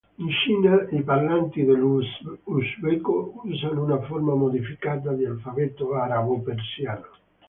In 0.17 0.31
Cina, 0.31 0.81
i 0.89 1.03
parlanti 1.03 1.63
dell'usbeco 1.63 3.41
usano 3.43 3.83
una 3.83 4.01
forma 4.07 4.33
modificata 4.33 5.13
di 5.13 5.25
alfabeto 5.25 5.91
arabo-persiano. 5.93 7.07